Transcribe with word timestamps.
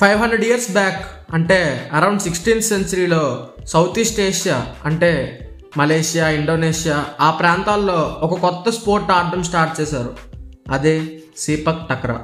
Five 0.00 0.20
hundred 0.20 0.44
years 0.44 0.70
back 0.70 1.06
అంటే 1.34 1.90
around 1.92 2.22
sixteenth 2.22 2.64
సెంచరీలో 2.64 3.48
south 3.64 3.98
east 3.98 4.20
Asia 4.20 4.66
అంటే 4.84 5.40
మలేషియా 5.76 6.28
ఇండోనేషియా 6.28 7.04
ఆ 7.20 7.30
ప్రాంతాల్లో 7.30 8.18
ఒక 8.22 8.40
కొత్త 8.40 8.70
స్పోర్ట్ 8.70 9.10
ఆడడం 9.10 9.42
స్టార్ట్ 9.42 9.80
చేశారు. 9.80 10.16
అదే 10.70 11.18
సీపక్ 11.36 11.88
టక్రా. 11.88 12.22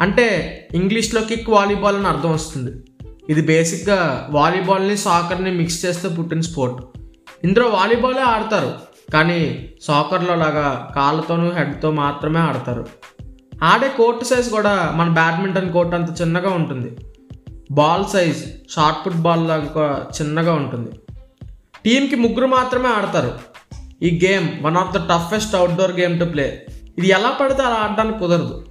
అంటే 0.00 0.58
ఇంగ్లీష్లో 0.74 1.20
కిక్ 1.20 1.50
వాలీబాల్ 1.50 1.96
అని 1.96 2.08
అర్థం 2.08 2.32
వస్తుంది. 2.32 2.84
ఇది 3.28 3.42
బేసిక్గా 3.42 4.28
వాలీబాల్ని 4.30 4.96
సాకర్ని 4.96 5.50
మిక్స్ 5.50 5.84
చేస్తే 5.84 6.08
పుట్టిన 6.08 6.40
స్పోర్ట్. 6.40 6.98
ఇందులో 7.44 7.68
వాలీబాలే 7.68 8.22
ఆడతారు 8.22 8.74
కానీ 9.12 9.70
సాకర్లో 9.82 10.34
లాగా 10.34 10.92
కాళ్ళతోనూ 10.94 11.52
హెడ్తో 11.52 11.90
మాత్రమే 11.90 12.40
ఆడతారు. 12.40 12.86
ఆడే 13.62 13.88
కోర్టు 13.88 14.24
సైజ్ 14.24 14.50
కూడా 14.50 14.92
మన 14.96 15.08
బ్యాడ్మింటన్ 15.08 15.72
కోర్ట్ 15.72 15.94
అంత 15.94 16.20
చిన్నగా 16.20 16.50
ఉంటుంది. 16.50 16.96
Ball 17.70 18.04
size 18.12 18.40
shot 18.70 19.06
put 19.06 19.14
ball 19.14 19.48
లాగా 19.48 20.10
చిన్నగా 20.20 20.54
ఉంటుంది. 20.54 20.90
టీంకి 21.84 22.16
ముగ్గురు 22.16 22.46
మాత్రమే 22.46 22.88
ఆడతారు. 22.88 23.32
ఈ 24.02 24.20
game 24.24 24.48
one 24.62 24.76
of 24.76 24.96
the 24.96 25.00
toughest 25.10 25.54
outdoor 25.54 26.00
game 26.00 26.20
to 26.20 26.24
play 26.24 26.66
ఇది 26.98 27.08
ఎలా 27.08 27.30
పడితే 27.30 27.62
అలా 27.62 27.74
ఆడడానికి 27.74 28.18
కుదరదు. 28.18 28.66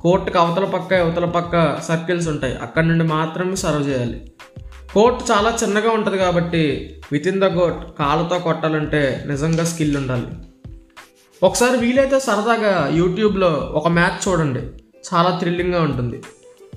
కోర్టుకి 0.00 0.38
అవతల 0.38 0.64
పక్క 0.64 0.94
అవతల 0.94 1.24
పక్క 1.24 1.80
సర్కిల్స్ 1.80 2.28
ఉంటాయి. 2.28 2.56
అక్కడి 2.56 2.88
నుండి 2.88 3.04
మాత్రమే 3.04 3.56
సర్వ్ 3.56 3.88
చేయాలి. 3.88 4.32
కోర్ట్ 4.94 5.30
చాలా 5.30 5.58
చిన్నగా 5.62 5.90
ఉంటుంది 5.90 6.18
కాబట్టి 6.18 6.94
విత్ 7.12 7.28
ఇన్ 7.28 7.40
ద 7.40 7.44
కోర్ట్ 7.44 7.98
కాళ్ళతో 7.98 8.38
కొట్టాలంటే 8.38 9.24
నిజంగా 9.26 9.64
స్కిల్ 9.64 9.96
ఉండాలి. 9.96 10.26
ఒకసారి 11.42 11.76
వీలైతే 11.76 12.20
సరదాగా 12.20 12.90
యూట్యూబ్లో 12.94 13.48
ఒక 13.48 13.88
మ్యాచ్ 13.88 14.28
చూడండి. 14.28 14.60
చాలా 15.14 15.38
థ్రిల్లింగ్గా 15.38 15.82
ఉంటుంది. 15.82 16.22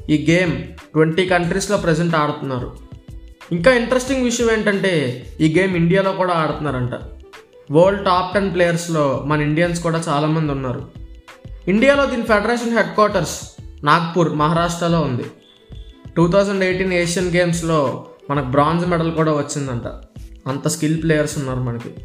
ఈ 0.09 0.31
గేమ్ 0.31 0.63
ట్వంటీ 0.63 1.25
కంట్రీస్లో 1.25 1.77
ప్రజెంట్ 1.77 2.15
ఆడుతున్నారు. 2.15 2.75
ఇంకా 3.51 3.73
ఇంట్రెస్టింగ్ 3.73 4.23
విషయం 4.23 4.51
ఏంటంటే 4.51 5.25
ఈ 5.41 5.59
గేమ్ 5.59 5.75
ఇండియాలో 5.75 6.11
కూడా 6.11 6.33
ఆడుతున్నారంట. 6.33 6.91
వరల్డ్ 7.71 8.05
టాప్ 8.05 8.33
టెన్ 8.33 8.53
ప్లేయర్స్లో 8.53 9.23
మన 9.25 9.41
ఇండియన్స్ 9.41 9.83
కూడా 9.83 10.03
చాలామంది 10.07 10.51
ఉన్నారు. 10.51 10.87
ఇండియాలో 11.67 12.05
దీని 12.05 12.21
ఫెడరేషన్ 12.21 12.77
హెడ్ 12.77 12.89
క్వార్టర్స్ 12.89 13.51
నాగ్పూర్ 13.83 14.33
మహారాష్ట్రలో 14.33 15.01
ఉంది. 15.01 15.23
టూ 16.15 16.27
థౌజండ్ 16.27 16.63
ఎయిటీన్ 16.63 16.93
ఏషియన్ 16.93 17.35
గేమ్స్లో 17.35 18.05
మనకు 18.29 18.45
బ్రాంజ్ 18.45 18.87
మెడల్ 18.87 19.11
కూడా 19.11 19.31
వచ్చిందంట. 19.31 19.87
అంత 20.47 20.67
స్కిల్ 20.67 21.03
ప్లేయర్స్ 21.03 21.37
ఉన్నారు 21.37 21.59
మనకి. 21.59 21.95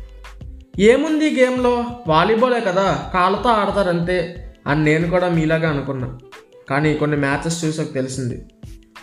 ఏముంది 0.79 1.27
ఈ 1.27 1.41
గేమ్లో? 1.41 1.85
వాలీబాలే 2.07 2.61
కదా 2.61 3.11
కాళ్ళతో 3.15 3.51
ఆడతారంతే 3.51 4.49
అని 4.67 4.85
నేను 4.85 5.11
కూడా 5.11 5.29
మీలాగా 5.29 5.71
అనుకున్నా. 5.71 6.19
కానీ 6.71 6.95
కొన్ని 6.95 7.17
మ్యాచెస్ 7.17 7.65
చూసాక 7.65 7.93
తెలిసింది. 7.93 8.47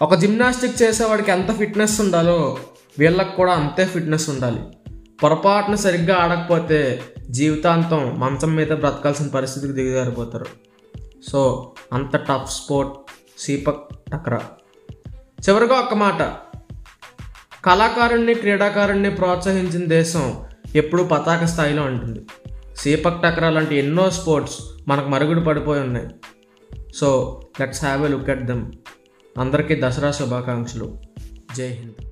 ఒక 0.01 0.15
జిమ్నాస్టిక్ 0.15 0.81
చేసేవాడికి 0.81 1.31
ఎంత 1.31 1.57
ఫిట్నెస్ 1.57 2.01
ఉండాలో 2.01 2.57
వీళ్ళకి 2.99 3.35
కూడా 3.35 3.53
అంతే 3.53 3.85
ఫిట్నెస్ 3.85 4.29
ఉండాలి. 4.29 4.61
పొరపాటున 5.23 5.75
సరిగ్గా 5.75 6.15
ఆడకపోతే 6.15 7.01
జీవితాంతం 7.29 8.19
మంచం 8.19 8.55
మీద 8.55 8.67
బ్రతకాల్సిన 8.67 9.27
పరిస్థితికి 9.27 9.73
దిగజారిపోతారు. 9.73 10.45
సో 11.31 11.71
అంత 11.93 12.15
టఫ్ 12.15 12.51
స్పోర్ట్ 12.51 12.93
సీపక్ 13.37 13.89
టక్రా. 14.11 14.41
చివరిగా 15.49 15.75
ఒక్క 15.75 15.93
మాట. 15.93 16.21
కళాకారుణ్ణి 17.65 18.33
క్రీడాకారుణ్ణి 18.33 19.09
ప్రోత్సహించిన 19.09 19.85
దేశం 19.85 20.48
ఎప్పుడూ 20.75 21.03
పతాక 21.03 21.45
స్థాయిలో 21.45 21.83
ఉంటుంది. 21.83 22.19
సీపక్ 22.77 23.21
టక్రా 23.23 23.49
లాంటి 23.49 23.75
ఎన్నో 23.75 24.09
స్పోర్ట్స్ 24.09 24.61
మనకు 24.87 25.09
మరుగుడు 25.09 25.39
పడిపోయి 25.39 25.81
ఉన్నాయి. 25.81 26.07
So 26.95 27.41
let's 27.61 27.83
have 27.83 28.05
a 28.05 28.07
look 28.07 28.29
at 28.29 28.45
them. 28.45 28.71
అందరికీ 29.37 29.81
దసరా 29.83 30.11
శుభాకాంక్షలు. 30.11 30.97
జై 31.57 31.67
హింద్. 31.67 32.08